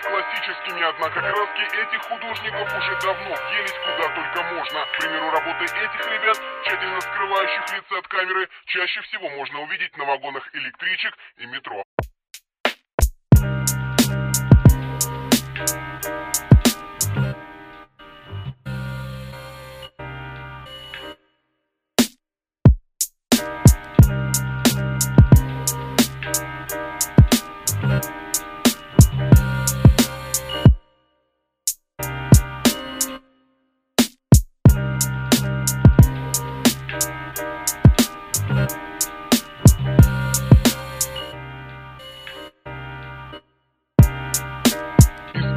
называть 0.00 0.24
классическими, 0.24 0.82
однако 0.82 1.20
краски 1.20 1.76
этих 1.76 2.02
художников 2.02 2.78
уже 2.78 2.98
давно 3.00 3.36
елись 3.52 3.74
куда 3.84 4.08
только 4.14 4.42
можно. 4.54 4.86
К 4.86 4.98
примеру, 4.98 5.30
работы 5.30 5.64
этих 5.64 6.06
ребят, 6.06 6.40
тщательно 6.64 7.00
скрывающих 7.00 7.72
лица 7.72 7.98
от 7.98 8.08
камеры, 8.08 8.48
чаще 8.66 9.00
всего 9.02 9.28
можно 9.30 9.60
увидеть 9.60 9.96
на 9.96 10.04
вагонах 10.04 10.48
электричек 10.54 11.14
и 11.38 11.46
метро. 11.46 11.84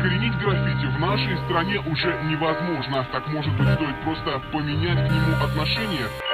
Искоренить 0.03 0.38
граффити 0.38 0.85
в 0.85 0.99
нашей 0.99 1.38
стране 1.45 1.80
уже 1.80 2.21
невозможно. 2.25 3.07
Так 3.13 3.25
может 3.27 3.55
быть 3.57 3.70
стоит 3.75 4.03
просто 4.03 4.38
поменять 4.52 4.98
к 4.98 5.09
нему 5.09 5.41
отношение? 5.41 6.33